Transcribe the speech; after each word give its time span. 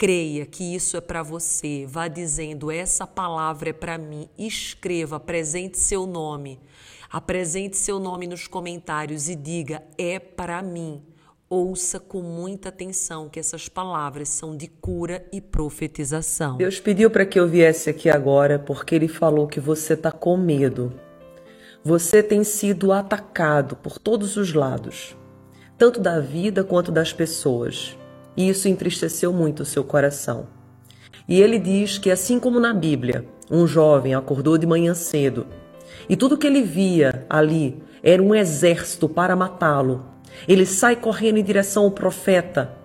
creia 0.00 0.46
que 0.46 0.74
isso 0.74 0.96
é 0.96 1.00
para 1.02 1.22
você. 1.22 1.84
Vá 1.86 2.08
dizendo: 2.08 2.70
essa 2.70 3.06
palavra 3.06 3.68
é 3.68 3.72
para 3.74 3.98
mim. 3.98 4.30
Escreva, 4.38 5.16
apresente 5.16 5.78
seu 5.78 6.06
nome. 6.06 6.58
Apresente 7.12 7.76
seu 7.76 7.98
nome 7.98 8.26
nos 8.26 8.46
comentários 8.46 9.28
e 9.28 9.36
diga: 9.36 9.82
é 9.98 10.18
para 10.18 10.62
mim. 10.62 11.02
Ouça 11.50 12.00
com 12.00 12.22
muita 12.22 12.70
atenção 12.70 13.28
que 13.28 13.38
essas 13.38 13.68
palavras 13.68 14.30
são 14.30 14.56
de 14.56 14.68
cura 14.68 15.26
e 15.30 15.40
profetização. 15.40 16.56
Deus 16.56 16.80
pediu 16.80 17.10
para 17.10 17.26
que 17.26 17.38
eu 17.38 17.46
viesse 17.46 17.90
aqui 17.90 18.08
agora 18.08 18.58
porque 18.58 18.94
Ele 18.94 19.08
falou 19.08 19.48
que 19.48 19.60
você 19.60 19.92
está 19.94 20.10
com 20.10 20.36
medo. 20.36 20.94
Você 21.84 22.22
tem 22.22 22.42
sido 22.42 22.92
atacado 22.92 23.76
por 23.76 23.98
todos 23.98 24.36
os 24.36 24.54
lados, 24.54 25.16
tanto 25.76 26.00
da 26.00 26.20
vida 26.20 26.62
quanto 26.62 26.92
das 26.92 27.12
pessoas. 27.12 27.98
E 28.36 28.48
isso 28.48 28.68
entristeceu 28.68 29.32
muito 29.32 29.60
o 29.60 29.66
seu 29.66 29.84
coração. 29.84 30.46
E 31.28 31.40
ele 31.40 31.58
diz 31.58 31.98
que, 31.98 32.10
assim 32.10 32.38
como 32.38 32.58
na 32.58 32.72
Bíblia, 32.72 33.24
um 33.50 33.66
jovem 33.66 34.14
acordou 34.14 34.56
de 34.56 34.66
manhã 34.66 34.94
cedo 34.94 35.46
e 36.10 36.16
tudo 36.16 36.36
que 36.36 36.46
ele 36.46 36.62
via 36.62 37.24
ali 37.30 37.80
era 38.02 38.20
um 38.20 38.34
exército 38.34 39.08
para 39.08 39.36
matá-lo. 39.36 40.04
Ele 40.48 40.66
sai 40.66 40.96
correndo 40.96 41.38
em 41.38 41.44
direção 41.44 41.84
ao 41.84 41.90
profeta 41.92 42.76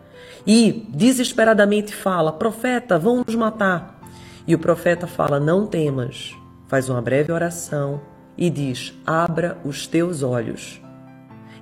e 0.45 0.85
desesperadamente 0.89 1.93
fala: 1.95 2.31
Profeta, 2.31 2.99
vão 2.99 3.23
nos 3.25 3.35
matar. 3.35 3.99
E 4.47 4.53
o 4.53 4.59
profeta 4.59 5.07
fala: 5.07 5.39
Não 5.39 5.66
temas. 5.66 6.35
Faz 6.67 6.88
uma 6.88 7.01
breve 7.01 7.31
oração 7.31 8.01
e 8.38 8.47
diz: 8.49 8.93
Abra 9.05 9.57
os 9.66 9.88
teus 9.88 10.21
olhos. 10.21 10.79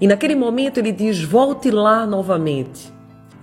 E 0.02 0.08
naquele 0.08 0.36
momento 0.36 0.80
ele 0.80 0.92
diz: 0.92 1.24
Volte 1.24 1.72
lá 1.72 2.06
novamente. 2.06 2.92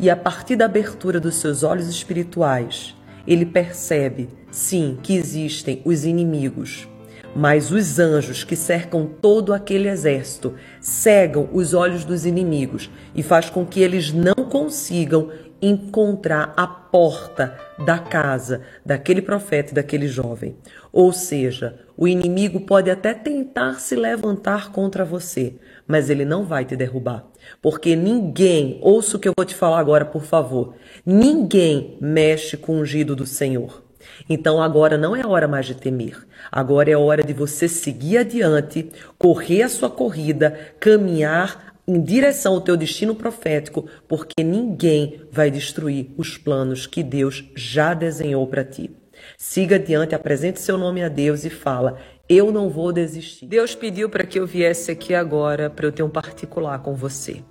E 0.02 0.08
a 0.08 0.16
partir 0.16 0.56
da 0.56 0.64
abertura 0.64 1.20
dos 1.20 1.34
seus 1.34 1.62
olhos 1.62 1.86
espirituais, 1.86 2.96
ele 3.26 3.44
percebe, 3.44 4.30
sim, 4.50 4.98
que 5.02 5.14
existem 5.14 5.82
os 5.84 6.06
inimigos. 6.06 6.88
Mas 7.36 7.70
os 7.70 7.98
anjos 7.98 8.42
que 8.42 8.56
cercam 8.56 9.04
todo 9.04 9.52
aquele 9.52 9.90
exército 9.90 10.54
cegam 10.80 11.50
os 11.52 11.74
olhos 11.74 12.02
dos 12.02 12.24
inimigos 12.24 12.90
e 13.14 13.22
faz 13.22 13.50
com 13.50 13.66
que 13.66 13.82
eles 13.82 14.10
não 14.10 14.46
consigam 14.48 15.30
encontrar 15.60 16.54
a 16.56 16.66
porta 16.66 17.54
da 17.84 17.98
casa 17.98 18.62
daquele 18.84 19.20
profeta 19.20 19.72
e 19.72 19.74
daquele 19.74 20.08
jovem. 20.08 20.56
Ou 20.92 21.12
seja, 21.12 21.78
o 21.96 22.08
inimigo 22.08 22.60
pode 22.60 22.90
até 22.90 23.14
tentar 23.14 23.74
se 23.74 23.94
levantar 23.94 24.72
contra 24.72 25.04
você, 25.04 25.54
mas 25.86 26.10
ele 26.10 26.24
não 26.24 26.44
vai 26.44 26.64
te 26.64 26.74
derrubar. 26.74 27.26
Porque 27.60 27.94
ninguém, 27.94 28.78
ouça 28.82 29.16
o 29.16 29.20
que 29.20 29.28
eu 29.28 29.34
vou 29.36 29.44
te 29.44 29.54
falar 29.54 29.78
agora, 29.78 30.04
por 30.04 30.22
favor, 30.22 30.74
ninguém 31.04 31.96
mexe 32.00 32.56
com 32.56 32.72
o 32.72 32.80
ungido 32.80 33.14
do 33.14 33.26
Senhor. 33.26 33.82
Então 34.28 34.62
agora 34.62 34.96
não 34.96 35.14
é 35.14 35.26
hora 35.26 35.46
mais 35.46 35.66
de 35.66 35.74
temer. 35.74 36.16
Agora 36.50 36.90
é 36.90 36.96
hora 36.96 37.22
de 37.22 37.32
você 37.32 37.68
seguir 37.68 38.18
adiante, 38.18 38.90
correr 39.18 39.62
a 39.62 39.68
sua 39.68 39.90
corrida, 39.90 40.58
caminhar 40.78 41.74
em 41.86 42.00
direção 42.00 42.54
ao 42.54 42.60
teu 42.60 42.76
destino 42.76 43.14
profético, 43.14 43.86
porque 44.06 44.44
ninguém 44.44 45.22
vai 45.30 45.50
destruir 45.50 46.10
os 46.16 46.38
planos 46.38 46.86
que 46.86 47.02
Deus 47.02 47.44
já 47.54 47.94
desenhou 47.94 48.46
para 48.46 48.64
ti. 48.64 48.90
Siga 49.36 49.76
adiante, 49.76 50.14
apresente 50.14 50.60
seu 50.60 50.76
nome 50.76 51.02
a 51.02 51.08
Deus 51.08 51.44
e 51.44 51.50
fala: 51.50 51.98
Eu 52.28 52.50
não 52.52 52.68
vou 52.68 52.92
desistir. 52.92 53.46
Deus 53.46 53.74
pediu 53.74 54.08
para 54.08 54.24
que 54.24 54.38
eu 54.38 54.46
viesse 54.46 54.90
aqui 54.90 55.14
agora 55.14 55.70
para 55.70 55.86
eu 55.86 55.92
ter 55.92 56.02
um 56.02 56.10
particular 56.10 56.80
com 56.80 56.94
você. 56.94 57.42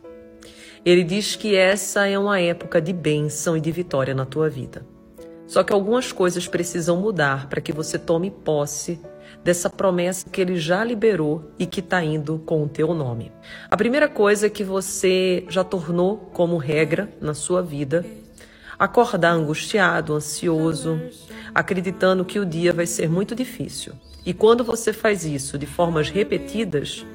Ele 0.85 1.03
diz 1.03 1.35
que 1.35 1.55
essa 1.55 2.07
é 2.07 2.17
uma 2.17 2.39
época 2.39 2.81
de 2.81 2.93
bênção 2.93 3.57
e 3.57 3.61
de 3.61 3.71
vitória 3.71 4.13
na 4.13 4.25
tua 4.25 4.49
vida. 4.49 4.85
Só 5.45 5.63
que 5.63 5.73
algumas 5.73 6.11
coisas 6.11 6.47
precisam 6.47 6.97
mudar 6.97 7.49
para 7.49 7.59
que 7.59 7.73
você 7.73 7.97
tome 7.97 8.29
posse 8.29 8.99
dessa 9.43 9.69
promessa 9.69 10.29
que 10.29 10.39
ele 10.39 10.57
já 10.57 10.83
liberou 10.83 11.51
e 11.57 11.65
que 11.65 11.79
está 11.79 12.03
indo 12.03 12.39
com 12.45 12.63
o 12.63 12.69
teu 12.69 12.93
nome. 12.93 13.31
A 13.69 13.75
primeira 13.75 14.07
coisa 14.07 14.49
que 14.49 14.63
você 14.63 15.45
já 15.49 15.63
tornou 15.63 16.17
como 16.33 16.57
regra 16.57 17.09
na 17.19 17.33
sua 17.33 17.61
vida 17.61 18.05
acordar 18.79 19.33
angustiado, 19.33 20.15
ansioso, 20.15 20.99
acreditando 21.53 22.23
que 22.23 22.39
o 22.39 22.45
dia 22.45 22.71
vai 22.71 22.85
ser 22.87 23.09
muito 23.09 23.35
difícil. 23.35 23.93
E 24.25 24.33
quando 24.33 24.63
você 24.63 24.93
faz 24.93 25.25
isso 25.25 25.57
de 25.57 25.65
formas 25.65 26.09
repetidas, 26.09 27.05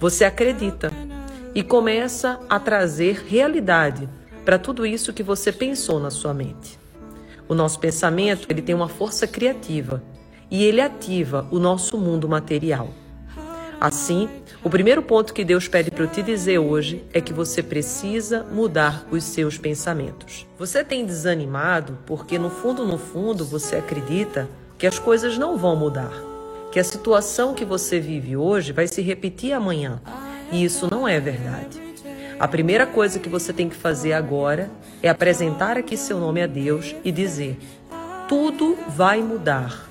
você 0.00 0.24
acredita 0.24 0.90
e 1.54 1.62
começa 1.62 2.40
a 2.48 2.58
trazer 2.58 3.24
realidade 3.28 4.08
para 4.44 4.58
tudo 4.58 4.84
isso 4.84 5.12
que 5.12 5.22
você 5.22 5.52
pensou 5.52 6.00
na 6.00 6.10
sua 6.10 6.34
mente. 6.34 6.78
O 7.48 7.54
nosso 7.54 7.78
pensamento, 7.78 8.46
ele 8.50 8.62
tem 8.62 8.74
uma 8.74 8.88
força 8.88 9.26
criativa 9.26 10.02
e 10.50 10.64
ele 10.64 10.80
ativa 10.80 11.46
o 11.50 11.58
nosso 11.58 11.96
mundo 11.96 12.28
material. 12.28 12.90
Assim, 13.80 14.28
o 14.64 14.68
primeiro 14.68 15.00
ponto 15.02 15.32
que 15.32 15.44
Deus 15.44 15.68
pede 15.68 15.88
para 15.88 16.02
eu 16.02 16.08
te 16.08 16.20
dizer 16.20 16.58
hoje 16.58 17.04
é 17.12 17.20
que 17.20 17.32
você 17.32 17.62
precisa 17.62 18.42
mudar 18.42 19.06
os 19.08 19.22
seus 19.22 19.56
pensamentos. 19.56 20.44
Você 20.58 20.82
tem 20.82 21.06
desanimado 21.06 21.96
porque 22.04 22.40
no 22.40 22.50
fundo, 22.50 22.84
no 22.84 22.98
fundo, 22.98 23.44
você 23.44 23.76
acredita 23.76 24.48
que 24.76 24.86
as 24.86 24.98
coisas 24.98 25.38
não 25.38 25.56
vão 25.56 25.76
mudar, 25.76 26.12
que 26.72 26.80
a 26.80 26.84
situação 26.84 27.54
que 27.54 27.64
você 27.64 28.00
vive 28.00 28.36
hoje 28.36 28.72
vai 28.72 28.88
se 28.88 29.00
repetir 29.00 29.52
amanhã. 29.52 30.02
E 30.50 30.64
isso 30.64 30.88
não 30.90 31.06
é 31.06 31.20
verdade. 31.20 31.80
A 32.40 32.48
primeira 32.48 32.84
coisa 32.84 33.20
que 33.20 33.28
você 33.28 33.52
tem 33.52 33.68
que 33.68 33.76
fazer 33.76 34.12
agora 34.12 34.68
é 35.00 35.08
apresentar 35.08 35.76
aqui 35.76 35.96
seu 35.96 36.18
nome 36.18 36.42
a 36.42 36.46
Deus 36.48 36.96
e 37.04 37.12
dizer: 37.12 37.56
tudo 38.28 38.76
vai 38.88 39.22
mudar 39.22 39.87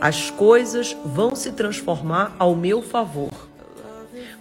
as 0.00 0.30
coisas 0.30 0.96
vão 1.04 1.34
se 1.34 1.52
transformar 1.52 2.34
ao 2.38 2.54
meu 2.54 2.82
favor. 2.82 3.32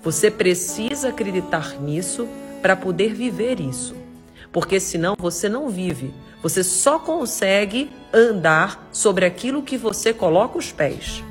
Você 0.03 0.29
precisa 0.29 1.09
acreditar 1.09 1.79
nisso 1.81 2.27
para 2.61 2.75
poder 2.75 3.13
viver 3.13 3.59
isso. 3.59 3.95
Porque 4.51 4.79
senão 4.79 5.15
você 5.17 5.49
não 5.49 5.69
vive. 5.69 6.13
Você 6.41 6.63
só 6.63 6.99
consegue 6.99 7.89
andar 8.13 8.87
sobre 8.91 9.25
aquilo 9.25 9.63
que 9.63 9.77
você 9.77 10.13
coloca 10.13 10.57
os 10.57 10.71
pés. 10.71 11.23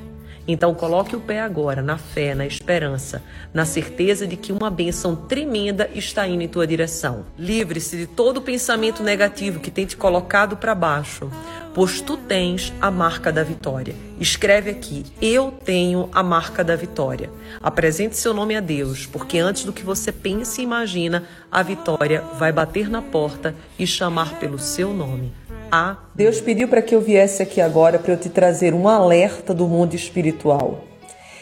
Então 0.47 0.73
coloque 0.73 1.15
o 1.15 1.19
pé 1.19 1.41
agora 1.41 1.81
na 1.81 1.97
fé, 1.97 2.33
na 2.33 2.45
esperança, 2.45 3.21
na 3.53 3.65
certeza 3.65 4.25
de 4.25 4.37
que 4.37 4.53
uma 4.53 4.69
bênção 4.69 5.13
tremenda 5.15 5.89
está 5.93 6.25
indo 6.25 6.41
em 6.41 6.47
tua 6.47 6.65
direção. 6.65 7.25
Livre-se 7.37 7.97
de 7.97 8.07
todo 8.07 8.41
pensamento 8.41 9.03
negativo 9.03 9.59
que 9.59 9.69
tem 9.69 9.85
te 9.85 9.97
colocado 9.97 10.55
para 10.55 10.73
baixo, 10.73 11.29
pois 11.73 11.99
tu 11.99 12.15
tens 12.15 12.73
a 12.79 12.89
marca 12.89 13.31
da 13.31 13.43
vitória. 13.43 13.93
Escreve 14.19 14.69
aqui: 14.69 15.05
Eu 15.21 15.51
tenho 15.51 16.09
a 16.13 16.23
marca 16.23 16.63
da 16.63 16.75
vitória. 16.75 17.29
Apresente 17.61 18.15
seu 18.15 18.33
nome 18.33 18.55
a 18.55 18.61
Deus, 18.61 19.05
porque 19.05 19.39
antes 19.39 19.65
do 19.65 19.73
que 19.73 19.83
você 19.83 20.11
pense 20.13 20.61
e 20.61 20.63
imagina, 20.63 21.25
a 21.51 21.61
vitória 21.61 22.23
vai 22.39 22.53
bater 22.53 22.89
na 22.89 23.01
porta 23.01 23.53
e 23.77 23.85
chamar 23.85 24.39
pelo 24.39 24.57
seu 24.57 24.93
nome 24.93 25.33
a. 25.71 25.97
Deus 26.15 26.41
pediu 26.41 26.67
para 26.67 26.81
que 26.81 26.93
eu 26.93 27.01
viesse 27.01 27.41
aqui 27.41 27.61
agora 27.61 27.99
para 27.99 28.13
eu 28.13 28.17
te 28.17 28.29
trazer 28.29 28.73
um 28.73 28.87
alerta 28.87 29.53
do 29.53 29.67
mundo 29.67 29.95
espiritual. 29.95 30.83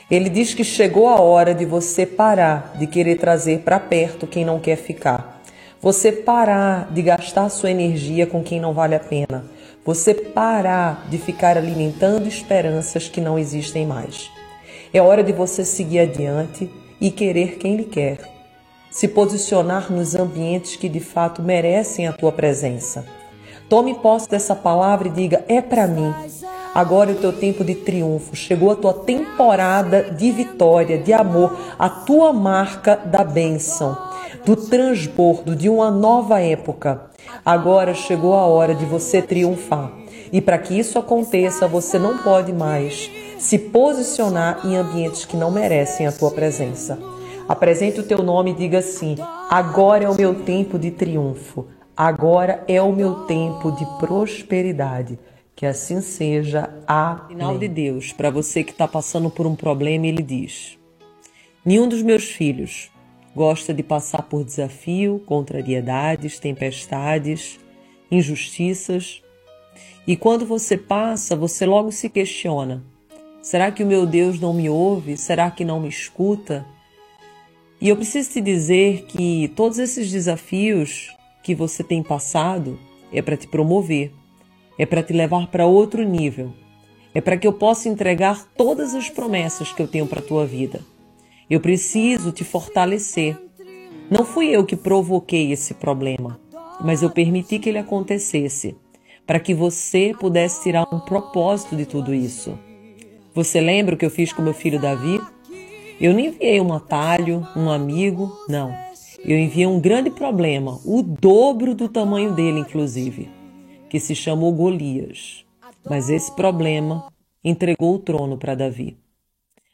Ele 0.10 0.30
diz 0.30 0.54
que 0.54 0.64
chegou 0.64 1.10
a 1.10 1.20
hora 1.20 1.54
de 1.54 1.66
você 1.66 2.06
parar 2.06 2.74
de 2.78 2.86
querer 2.86 3.18
trazer 3.18 3.60
para 3.60 3.80
perto 3.80 4.28
quem 4.28 4.46
não 4.46 4.60
quer 4.60 4.76
ficar. 4.76 5.42
Você 5.82 6.12
parar 6.12 6.92
de 6.92 7.02
gastar 7.02 7.50
sua 7.50 7.72
energia 7.72 8.26
com 8.26 8.44
quem 8.44 8.60
não 8.60 8.74
vale 8.74 8.96
a 8.96 9.00
pena. 9.00 9.46
Você 9.84 10.14
parar 10.14 11.08
de 11.10 11.18
ficar 11.18 11.58
alimentando 11.58 12.28
esperanças 12.28 13.08
que 13.08 13.22
não 13.22 13.38
existem 13.38 13.86
mais. 13.86 14.30
É 14.94 15.02
hora 15.02 15.24
de 15.24 15.32
você 15.32 15.66
seguir 15.66 16.00
adiante 16.00 16.72
e 17.00 17.12
querer 17.12 17.58
quem 17.58 17.76
lhe 17.76 17.86
quer. 17.86 18.20
Se 18.90 19.08
posicionar 19.08 19.92
nos 19.92 20.16
ambientes 20.16 20.76
que 20.76 20.88
de 20.88 21.00
fato 21.00 21.42
merecem 21.42 22.08
a 22.08 22.14
tua 22.14 22.32
presença. 22.32 23.06
Tome 23.68 23.96
posse 23.96 24.30
dessa 24.30 24.56
palavra 24.56 25.08
e 25.08 25.12
diga: 25.12 25.44
é 25.48 25.62
para 25.62 25.88
mim. 25.88 26.14
Agora 26.74 27.12
é 27.12 27.14
o 27.14 27.18
teu 27.18 27.32
tempo 27.32 27.64
de 27.64 27.74
triunfo, 27.74 28.36
chegou 28.36 28.70
a 28.70 28.76
tua 28.76 28.94
temporada 28.94 30.04
de 30.12 30.30
vitória, 30.30 30.98
de 30.98 31.14
amor, 31.14 31.56
a 31.80 31.88
tua 31.90 32.34
marca 32.34 32.98
da 32.98 33.24
bênção, 33.24 33.98
do 34.46 34.58
transbordo, 34.58 35.56
de 35.56 35.70
uma 35.70 35.90
nova 35.90 36.42
época. 36.42 37.10
Agora 37.46 37.94
chegou 37.94 38.34
a 38.34 38.46
hora 38.46 38.76
de 38.76 38.86
você 38.86 39.22
triunfar. 39.22 39.90
E 40.34 40.42
para 40.42 40.58
que 40.58 40.78
isso 40.78 41.00
aconteça, 41.00 41.66
você 41.66 41.98
não 41.98 42.18
pode 42.18 42.52
mais 42.52 43.10
se 43.40 43.58
posicionar 43.58 44.60
em 44.66 44.76
ambientes 44.76 45.24
que 45.24 45.38
não 45.38 45.50
merecem 45.52 46.08
a 46.08 46.12
tua 46.12 46.32
presença. 46.32 47.00
Apresente 47.48 48.00
o 48.00 48.04
teu 48.04 48.22
nome 48.22 48.52
e 48.52 48.56
diga 48.56 48.80
assim: 48.80 49.16
agora 49.50 50.04
é 50.04 50.10
o 50.10 50.16
meu 50.16 50.36
tempo 50.44 50.78
de 50.78 50.92
triunfo, 50.92 51.68
agora 51.96 52.64
é 52.68 52.82
o 52.82 52.94
meu 52.94 53.26
tempo 53.26 53.72
de 53.72 53.86
prosperidade. 54.00 55.18
Que 55.56 55.66
assim 55.66 56.02
seja. 56.02 56.70
a 56.86 57.26
Final 57.30 57.58
de 57.58 57.68
Deus, 57.70 58.12
para 58.12 58.30
você 58.30 58.64
que 58.64 58.72
está 58.72 58.88
passando 58.88 59.30
por 59.30 59.48
um 59.48 59.56
problema, 59.56 60.06
ele 60.06 60.22
diz: 60.22 60.78
Nenhum 61.64 61.88
dos 61.88 62.02
meus 62.02 62.26
filhos 62.26 62.92
gosta 63.36 63.74
de 63.74 63.82
passar 63.82 64.24
por 64.24 64.44
desafio, 64.44 65.22
contrariedades, 65.26 66.40
tempestades, 66.40 67.60
injustiças. 68.12 69.22
E 70.08 70.16
quando 70.16 70.46
você 70.46 70.78
passa, 70.78 71.36
você 71.36 71.66
logo 71.66 71.92
se 71.92 72.10
questiona: 72.10 72.84
será 73.42 73.72
que 73.72 73.84
o 73.84 73.88
meu 73.88 74.06
Deus 74.06 74.40
não 74.40 74.54
me 74.54 74.70
ouve? 74.70 75.18
Será 75.18 75.50
que 75.50 75.66
não 75.66 75.80
me 75.80 75.90
escuta? 75.90 76.66
E 77.82 77.90
eu 77.90 77.96
preciso 77.96 78.32
te 78.32 78.42
dizer 78.42 79.06
que 79.06 79.52
todos 79.56 79.80
esses 79.80 80.12
desafios 80.12 81.16
que 81.46 81.54
você 81.54 81.84
tem 81.84 82.02
passado 82.02 82.80
é 83.14 83.22
para 83.22 83.38
te 83.38 83.48
promover, 83.48 84.12
é 84.80 84.86
para 84.86 85.04
te 85.04 85.14
levar 85.14 85.46
para 85.46 85.68
outro 85.68 86.02
nível, 86.02 86.52
é 87.14 87.22
para 87.22 87.38
que 87.38 87.46
eu 87.46 87.54
possa 87.54 87.88
entregar 87.88 88.48
todas 88.58 88.96
as 88.96 89.12
promessas 89.12 89.72
que 89.72 89.80
eu 89.80 89.88
tenho 89.88 90.08
para 90.08 90.22
a 90.22 90.24
tua 90.24 90.44
vida. 90.44 90.82
Eu 91.48 91.60
preciso 91.60 92.32
te 92.32 92.44
fortalecer. 92.44 93.38
Não 94.10 94.26
fui 94.26 94.48
eu 94.48 94.66
que 94.66 94.76
provoquei 94.76 95.52
esse 95.52 95.76
problema, 95.76 96.40
mas 96.84 97.04
eu 97.04 97.12
permiti 97.12 97.60
que 97.60 97.70
ele 97.70 97.78
acontecesse 97.78 98.76
para 99.28 99.40
que 99.40 99.54
você 99.54 100.16
pudesse 100.20 100.64
tirar 100.64 100.88
um 100.92 101.00
propósito 101.00 101.76
de 101.76 101.86
tudo 101.86 102.12
isso. 102.12 102.58
Você 103.36 103.62
lembra 103.62 103.94
o 103.94 103.98
que 104.00 104.06
eu 104.06 104.10
fiz 104.10 104.34
com 104.34 104.42
meu 104.42 104.54
filho 104.54 104.82
Davi? 104.82 105.22
Eu 106.02 106.12
não 106.12 106.20
enviei 106.20 106.60
um 106.60 106.74
atalho, 106.74 107.48
um 107.56 107.70
amigo, 107.70 108.36
não. 108.50 108.85
Eu 109.28 109.40
enviei 109.40 109.66
um 109.66 109.80
grande 109.80 110.12
problema, 110.12 110.80
o 110.86 111.02
dobro 111.02 111.74
do 111.74 111.90
tamanho 111.90 112.36
dele, 112.36 112.60
inclusive, 112.60 113.28
que 113.90 114.00
se 114.00 114.14
chamou 114.14 114.54
Golias. 114.54 115.44
Mas 115.84 116.12
esse 116.12 116.32
problema 116.36 117.12
entregou 117.44 117.96
o 117.96 118.00
trono 118.00 118.38
para 118.38 118.54
Davi. 118.54 118.98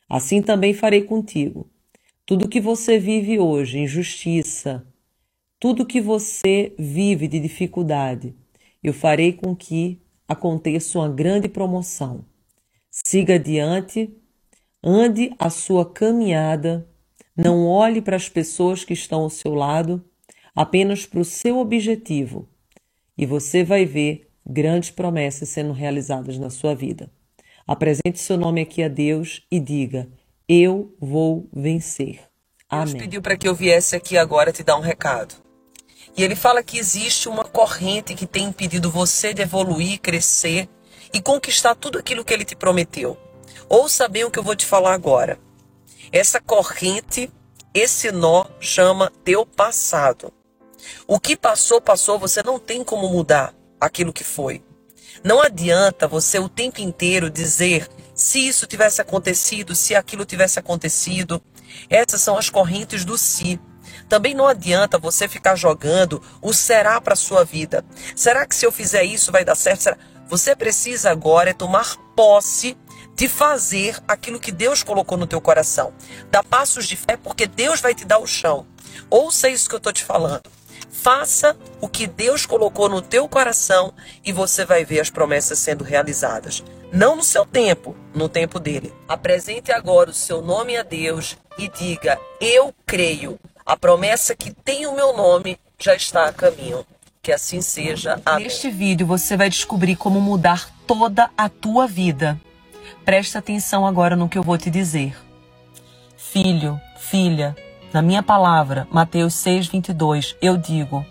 Assim 0.10 0.42
também 0.42 0.74
farei 0.74 1.02
contigo. 1.02 1.70
Tudo 2.26 2.48
que 2.48 2.62
você 2.62 2.98
vive 2.98 3.40
hoje, 3.40 3.80
injustiça, 3.80 4.88
tudo 5.60 5.86
que 5.86 6.00
você 6.00 6.74
vive 6.80 7.28
de 7.28 7.38
dificuldade, 7.38 8.34
eu 8.82 8.94
farei 8.94 9.34
com 9.34 9.54
que 9.54 10.02
aconteça 10.26 10.98
uma 10.98 11.10
grande 11.10 11.50
promoção. 11.50 12.24
Siga 12.90 13.36
adiante 13.36 14.10
Ande 14.84 15.32
a 15.38 15.48
sua 15.52 15.86
caminhada, 15.86 16.90
não 17.36 17.66
olhe 17.66 18.02
para 18.02 18.16
as 18.16 18.28
pessoas 18.28 18.84
que 18.84 18.94
estão 18.94 19.22
ao 19.22 19.30
seu 19.30 19.54
lado, 19.54 20.04
apenas 20.56 21.06
para 21.06 21.20
o 21.20 21.26
seu 21.26 21.60
objetivo, 21.60 22.48
e 23.18 23.26
você 23.26 23.64
vai 23.64 23.86
ver 23.86 24.30
grandes 24.46 24.92
promessas 24.92 25.50
sendo 25.50 25.72
realizadas 25.72 26.38
na 26.38 26.50
sua 26.50 26.76
vida. 26.76 27.12
Apresente 27.68 28.20
seu 28.20 28.38
nome 28.38 28.62
aqui 28.62 28.84
a 28.84 28.88
Deus 28.88 29.46
e 29.50 29.60
diga: 29.60 30.10
Eu 30.48 30.96
vou 31.00 31.48
vencer. 31.54 32.20
Amém. 32.70 32.86
Deus 32.86 33.04
pediu 33.04 33.22
para 33.22 33.38
que 33.38 33.48
eu 33.48 33.56
viesse 33.56 33.96
aqui 33.96 34.18
agora 34.18 34.52
te 34.52 34.64
dar 34.64 34.78
um 34.78 34.82
recado. 34.82 35.36
E 36.18 36.24
ele 36.24 36.36
fala 36.36 36.64
que 36.64 36.78
existe 36.78 37.30
uma 37.30 37.46
corrente 37.46 38.14
que 38.14 38.26
tem 38.26 38.46
impedido 38.46 38.92
você 38.92 39.34
de 39.34 39.42
evoluir, 39.42 40.00
crescer 40.02 40.68
e 41.14 41.22
conquistar 41.22 41.76
tudo 41.76 41.98
aquilo 41.98 42.26
que 42.26 42.34
ele 42.34 42.44
te 42.44 42.56
prometeu. 42.56 43.18
Ouça 43.70 44.08
bem 44.08 44.26
o 44.26 44.32
que 44.32 44.40
eu 44.40 44.44
vou 44.44 44.56
te 44.56 44.66
falar 44.66 44.94
agora. 44.94 45.40
Essa 46.12 46.42
corrente, 46.42 47.32
esse 47.74 48.12
nó 48.12 48.46
chama 48.60 49.12
teu 49.24 49.46
passado. 49.46 50.34
O 51.08 51.20
que 51.20 51.38
passou, 51.38 51.80
passou, 51.80 52.20
você 52.20 52.44
não 52.44 52.60
tem 52.60 52.84
como 52.84 53.08
mudar 53.08 53.54
aquilo 53.80 54.12
que 54.12 54.24
foi. 54.24 54.62
Não 55.24 55.42
adianta 55.42 56.10
você 56.10 56.38
o 56.38 56.50
tempo 56.50 56.82
inteiro 56.82 57.30
dizer 57.30 57.88
se 58.14 58.46
isso 58.46 58.68
tivesse 58.68 59.02
acontecido, 59.02 59.74
se 59.74 59.96
aquilo 59.96 60.26
tivesse 60.26 60.60
acontecido. 60.60 61.42
Essas 61.90 62.22
são 62.22 62.38
as 62.38 62.50
correntes 62.50 63.06
do 63.06 63.18
si. 63.18 63.58
Também 64.10 64.34
não 64.34 64.48
adianta 64.48 64.98
você 64.98 65.30
ficar 65.30 65.56
jogando 65.56 66.22
o 66.42 66.54
será 66.54 67.00
para 67.00 67.16
sua 67.16 67.46
vida. 67.46 67.86
Será 68.16 68.46
que 68.46 68.54
se 68.54 68.66
eu 68.66 68.72
fizer 68.72 69.04
isso 69.06 69.32
vai 69.32 69.46
dar 69.46 69.56
certo? 69.56 69.84
Será? 69.84 69.98
Você 70.28 70.56
precisa 70.56 71.10
agora 71.12 71.50
é 71.50 71.54
tomar 71.54 71.96
posse 72.16 72.78
de 73.22 73.30
fazer 73.30 74.02
aquilo 74.08 74.40
que 74.40 74.52
Deus 74.52 74.82
colocou 74.82 75.16
no 75.16 75.28
teu 75.28 75.40
coração. 75.40 75.94
Dá 76.32 76.42
passos 76.42 76.88
de 76.88 76.96
fé 76.96 77.16
porque 77.16 77.46
Deus 77.46 77.80
vai 77.80 77.94
te 77.94 78.04
dar 78.04 78.18
o 78.18 78.26
chão. 78.26 78.66
Ouça 79.12 79.48
isso 79.48 79.70
que 79.70 79.76
eu 79.76 79.78
estou 79.78 79.94
te 79.94 80.04
falando. 80.04 80.42
Faça 80.90 81.56
o 81.80 81.88
que 81.88 82.08
Deus 82.08 82.48
colocou 82.48 82.90
no 82.90 83.00
teu 83.00 83.30
coração 83.30 83.94
e 84.26 84.32
você 84.32 84.66
vai 84.66 84.84
ver 84.84 85.02
as 85.02 85.12
promessas 85.12 85.60
sendo 85.60 85.84
realizadas. 85.84 86.64
Não 86.92 87.16
no 87.16 87.24
seu 87.24 87.46
tempo, 87.46 87.96
no 88.12 88.28
tempo 88.28 88.60
dele. 88.60 88.92
Apresente 89.08 89.72
agora 89.72 90.10
o 90.10 90.16
seu 90.16 90.42
nome 90.42 90.76
a 90.76 90.82
Deus 90.82 91.38
e 91.60 91.68
diga: 91.68 92.18
Eu 92.40 92.74
creio. 92.88 93.40
A 93.64 93.78
promessa 93.78 94.36
que 94.36 94.52
tem 94.52 94.88
o 94.88 94.96
meu 94.96 95.16
nome 95.16 95.60
já 95.78 95.94
está 95.94 96.26
a 96.26 96.34
caminho. 96.34 96.84
Que 97.22 97.32
assim 97.32 97.62
seja. 97.62 98.20
Amém. 98.26 98.46
Neste 98.46 98.72
vídeo 98.72 99.06
você 99.06 99.38
vai 99.38 99.48
descobrir 99.48 99.96
como 99.96 100.20
mudar 100.20 100.72
toda 100.88 101.30
a 101.38 101.48
tua 101.48 101.86
vida. 101.86 102.42
Presta 103.04 103.40
atenção 103.40 103.86
agora 103.86 104.16
no 104.16 104.30
que 104.30 104.38
eu 104.38 104.44
vou 104.44 104.58
te 104.58 104.70
dizer. 104.70 105.18
Filho, 106.16 106.80
filha, 107.00 107.56
na 107.92 108.02
minha 108.02 108.22
palavra, 108.22 108.88
Mateus 108.92 109.34
6:22, 109.34 110.36
eu 110.42 110.56
digo: 110.56 111.04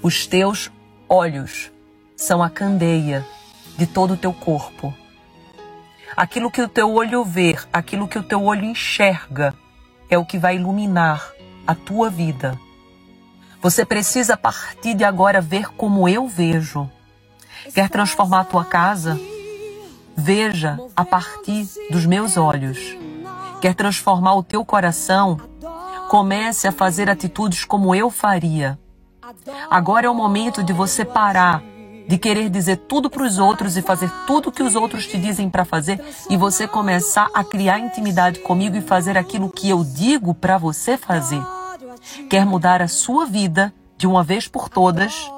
Os 0.00 0.26
teus 0.26 0.70
olhos 1.08 1.70
são 2.16 2.42
a 2.42 2.48
candeia 2.48 3.26
de 3.76 3.86
todo 3.86 4.14
o 4.14 4.16
teu 4.16 4.32
corpo. 4.32 4.94
Aquilo 6.16 6.50
que 6.50 6.62
o 6.62 6.68
teu 6.68 6.92
olho 6.92 7.24
vê, 7.24 7.56
aquilo 7.72 8.06
que 8.06 8.18
o 8.18 8.22
teu 8.22 8.44
olho 8.44 8.64
enxerga, 8.64 9.54
é 10.08 10.16
o 10.16 10.24
que 10.24 10.38
vai 10.38 10.56
iluminar 10.56 11.32
a 11.66 11.74
tua 11.74 12.08
vida. 12.08 12.58
Você 13.60 13.84
precisa 13.84 14.34
a 14.34 14.36
partir 14.36 14.94
de 14.94 15.04
agora 15.04 15.40
ver 15.40 15.72
como 15.72 16.08
eu 16.08 16.28
vejo. 16.28 16.88
Quer 17.74 17.90
transformar 17.90 18.40
a 18.40 18.44
tua 18.44 18.64
casa? 18.64 19.20
Veja 20.16 20.78
a 20.94 21.04
partir 21.04 21.66
dos 21.90 22.04
meus 22.06 22.36
olhos. 22.36 22.78
Quer 23.60 23.74
transformar 23.74 24.34
o 24.34 24.42
teu 24.42 24.64
coração? 24.64 25.38
Comece 26.08 26.66
a 26.66 26.72
fazer 26.72 27.08
atitudes 27.08 27.64
como 27.64 27.94
eu 27.94 28.10
faria. 28.10 28.78
Agora 29.70 30.06
é 30.06 30.10
o 30.10 30.14
momento 30.14 30.62
de 30.62 30.72
você 30.72 31.04
parar 31.04 31.62
de 32.08 32.18
querer 32.18 32.50
dizer 32.50 32.76
tudo 32.76 33.08
para 33.08 33.22
os 33.22 33.38
outros 33.38 33.76
e 33.76 33.82
fazer 33.82 34.10
tudo 34.26 34.50
que 34.50 34.64
os 34.64 34.74
outros 34.74 35.06
te 35.06 35.16
dizem 35.16 35.48
para 35.48 35.64
fazer 35.64 36.04
e 36.28 36.36
você 36.36 36.66
começar 36.66 37.30
a 37.32 37.44
criar 37.44 37.78
intimidade 37.78 38.40
comigo 38.40 38.76
e 38.76 38.80
fazer 38.80 39.16
aquilo 39.16 39.48
que 39.48 39.68
eu 39.68 39.84
digo 39.84 40.34
para 40.34 40.58
você 40.58 40.96
fazer. 40.96 41.40
Quer 42.28 42.44
mudar 42.44 42.82
a 42.82 42.88
sua 42.88 43.26
vida 43.26 43.72
de 43.96 44.08
uma 44.08 44.24
vez 44.24 44.48
por 44.48 44.68
todas? 44.68 45.30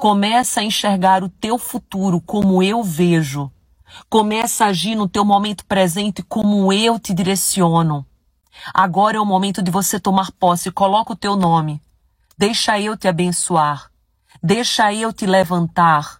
Começa 0.00 0.60
a 0.60 0.64
enxergar 0.64 1.22
o 1.22 1.28
teu 1.28 1.58
futuro 1.58 2.18
como 2.18 2.62
eu 2.62 2.82
vejo 2.82 3.50
Começa 4.08 4.64
a 4.64 4.68
agir 4.68 4.94
no 4.94 5.08
teu 5.08 5.24
momento 5.24 5.64
presente 5.66 6.22
como 6.22 6.72
eu 6.72 6.98
te 6.98 7.14
direciono. 7.14 8.06
Agora 8.74 9.16
é 9.16 9.20
o 9.20 9.26
momento 9.26 9.62
de 9.62 9.70
você 9.70 9.98
tomar 9.98 10.30
posse. 10.32 10.70
Coloca 10.70 11.12
o 11.12 11.16
teu 11.16 11.36
nome. 11.36 11.80
Deixa 12.36 12.80
eu 12.80 12.96
te 12.96 13.08
abençoar. 13.08 13.90
Deixa 14.42 14.92
eu 14.92 15.12
te 15.12 15.26
levantar. 15.26 16.19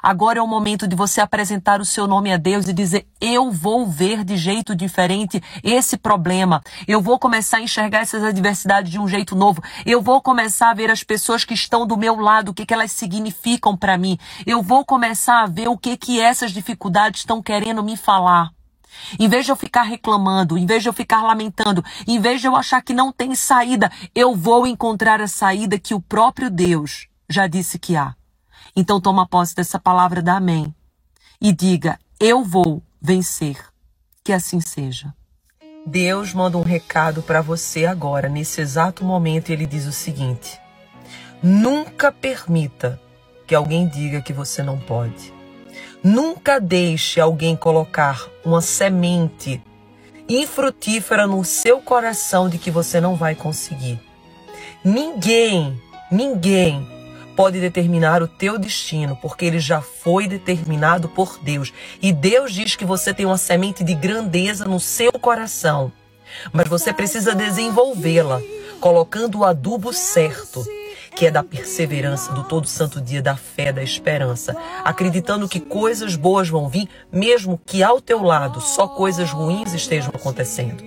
Agora 0.00 0.38
é 0.38 0.42
o 0.42 0.46
momento 0.46 0.86
de 0.86 0.94
você 0.94 1.20
apresentar 1.20 1.80
o 1.80 1.84
seu 1.84 2.06
nome 2.06 2.32
a 2.32 2.36
Deus 2.36 2.68
e 2.68 2.72
dizer: 2.72 3.06
Eu 3.20 3.50
vou 3.50 3.86
ver 3.86 4.24
de 4.24 4.36
jeito 4.36 4.74
diferente 4.74 5.42
esse 5.62 5.96
problema. 5.96 6.62
Eu 6.86 7.00
vou 7.00 7.18
começar 7.18 7.58
a 7.58 7.62
enxergar 7.62 8.00
essas 8.00 8.22
adversidades 8.22 8.90
de 8.90 8.98
um 8.98 9.08
jeito 9.08 9.34
novo. 9.34 9.62
Eu 9.84 10.00
vou 10.00 10.22
começar 10.22 10.70
a 10.70 10.74
ver 10.74 10.90
as 10.90 11.02
pessoas 11.02 11.44
que 11.44 11.54
estão 11.54 11.86
do 11.86 11.96
meu 11.96 12.16
lado, 12.16 12.50
o 12.50 12.54
que, 12.54 12.64
que 12.64 12.72
elas 12.72 12.92
significam 12.92 13.76
para 13.76 13.98
mim. 13.98 14.18
Eu 14.46 14.62
vou 14.62 14.84
começar 14.84 15.42
a 15.42 15.46
ver 15.46 15.68
o 15.68 15.76
que, 15.76 15.96
que 15.96 16.20
essas 16.20 16.52
dificuldades 16.52 17.20
estão 17.20 17.42
querendo 17.42 17.82
me 17.82 17.96
falar. 17.96 18.50
Em 19.18 19.28
vez 19.28 19.44
de 19.44 19.52
eu 19.52 19.56
ficar 19.56 19.82
reclamando, 19.82 20.58
em 20.58 20.66
vez 20.66 20.82
de 20.82 20.88
eu 20.88 20.92
ficar 20.92 21.22
lamentando, 21.22 21.84
em 22.06 22.20
vez 22.20 22.40
de 22.40 22.46
eu 22.46 22.54
achar 22.54 22.82
que 22.82 22.92
não 22.92 23.10
tem 23.10 23.34
saída, 23.34 23.90
eu 24.14 24.34
vou 24.36 24.66
encontrar 24.66 25.20
a 25.20 25.28
saída 25.28 25.78
que 25.78 25.94
o 25.94 26.00
próprio 26.00 26.50
Deus 26.50 27.08
já 27.28 27.46
disse 27.46 27.78
que 27.78 27.96
há. 27.96 28.14
Então 28.74 29.00
toma 29.00 29.28
posse 29.28 29.54
dessa 29.54 29.78
palavra 29.78 30.22
da 30.22 30.36
Amém 30.36 30.74
e 31.40 31.52
diga: 31.52 31.98
Eu 32.18 32.42
vou 32.42 32.82
vencer. 33.00 33.56
Que 34.24 34.32
assim 34.32 34.60
seja. 34.60 35.12
Deus 35.84 36.32
manda 36.32 36.56
um 36.56 36.62
recado 36.62 37.22
para 37.22 37.42
você 37.42 37.86
agora, 37.86 38.28
nesse 38.28 38.60
exato 38.60 39.04
momento, 39.04 39.50
ele 39.50 39.66
diz 39.66 39.84
o 39.84 39.92
seguinte: 39.92 40.58
Nunca 41.42 42.12
permita 42.12 43.00
que 43.46 43.54
alguém 43.54 43.88
diga 43.88 44.22
que 44.22 44.32
você 44.32 44.62
não 44.62 44.78
pode. 44.78 45.34
Nunca 46.02 46.60
deixe 46.60 47.20
alguém 47.20 47.56
colocar 47.56 48.26
uma 48.44 48.60
semente 48.60 49.62
infrutífera 50.28 51.26
no 51.26 51.44
seu 51.44 51.80
coração 51.80 52.48
de 52.48 52.58
que 52.58 52.70
você 52.70 53.00
não 53.00 53.16
vai 53.16 53.34
conseguir. 53.34 54.00
Ninguém, 54.84 55.80
ninguém 56.10 56.91
pode 57.36 57.60
determinar 57.60 58.22
o 58.22 58.28
teu 58.28 58.58
destino, 58.58 59.16
porque 59.20 59.44
ele 59.44 59.58
já 59.58 59.80
foi 59.80 60.26
determinado 60.26 61.08
por 61.08 61.38
Deus. 61.42 61.72
E 62.00 62.12
Deus 62.12 62.52
diz 62.52 62.76
que 62.76 62.84
você 62.84 63.12
tem 63.12 63.26
uma 63.26 63.38
semente 63.38 63.82
de 63.82 63.94
grandeza 63.94 64.64
no 64.64 64.80
seu 64.80 65.12
coração, 65.12 65.92
mas 66.52 66.68
você 66.68 66.92
precisa 66.92 67.34
desenvolvê-la, 67.34 68.40
colocando 68.80 69.40
o 69.40 69.44
adubo 69.44 69.92
certo 69.92 70.64
que 71.14 71.26
é 71.26 71.30
da 71.30 71.42
perseverança, 71.42 72.32
do 72.32 72.42
todo 72.44 72.66
santo 72.66 73.00
dia, 73.00 73.20
da 73.20 73.36
fé, 73.36 73.72
da 73.72 73.82
esperança, 73.82 74.56
acreditando 74.82 75.48
que 75.48 75.60
coisas 75.60 76.16
boas 76.16 76.48
vão 76.48 76.68
vir, 76.68 76.88
mesmo 77.10 77.60
que 77.64 77.82
ao 77.82 78.00
teu 78.00 78.22
lado 78.22 78.60
só 78.60 78.88
coisas 78.88 79.30
ruins 79.30 79.74
estejam 79.74 80.10
acontecendo. 80.14 80.82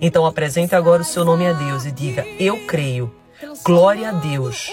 Então 0.00 0.26
apresente 0.26 0.74
agora 0.74 1.02
o 1.02 1.04
seu 1.04 1.24
nome 1.24 1.46
a 1.46 1.52
Deus 1.52 1.84
e 1.84 1.90
diga: 1.90 2.24
Eu 2.38 2.66
creio. 2.66 3.12
Glória 3.64 4.10
a 4.10 4.12
Deus. 4.12 4.72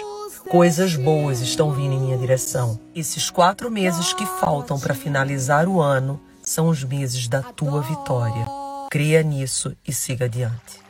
Coisas 0.50 0.95
boas 0.95 1.41
estão 1.41 1.71
vindo 1.71 1.93
em 1.93 2.00
minha 2.00 2.17
direção. 2.17 2.79
Esses 2.93 3.29
quatro 3.29 3.71
meses 3.71 4.13
que 4.13 4.25
faltam 4.25 4.79
para 4.79 4.93
finalizar 4.93 5.67
o 5.67 5.81
ano 5.81 6.19
são 6.41 6.67
os 6.67 6.83
meses 6.83 7.27
da 7.27 7.41
tua 7.41 7.81
vitória. 7.81 8.45
Creia 8.91 9.23
nisso 9.23 9.75
e 9.88 9.93
siga 9.93 10.25
adiante. 10.25 10.83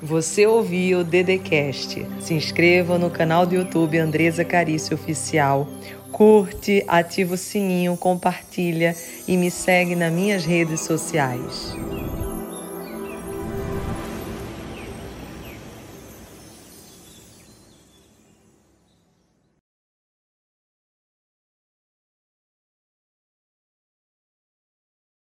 Você 0.00 0.46
ouviu 0.46 1.00
o 1.00 1.04
Dedecast. 1.04 2.06
Se 2.20 2.34
inscreva 2.34 2.98
no 2.98 3.10
canal 3.10 3.44
do 3.44 3.54
YouTube 3.54 3.98
Andresa 3.98 4.44
Carício 4.44 4.94
Oficial. 4.94 5.68
Curte, 6.10 6.84
ativa 6.88 7.34
o 7.34 7.38
sininho, 7.38 7.96
compartilha 7.96 8.96
e 9.28 9.36
me 9.36 9.50
segue 9.50 9.94
nas 9.94 10.12
minhas 10.12 10.44
redes 10.44 10.80
sociais. 10.80 11.74